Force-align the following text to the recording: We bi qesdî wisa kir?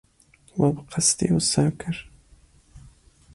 We 0.59 0.67
bi 0.75 0.81
qesdî 0.91 1.27
wisa 1.35 1.65
kir? 1.79 1.97